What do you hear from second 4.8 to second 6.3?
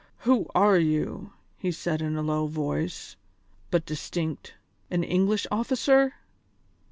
"an English officer?"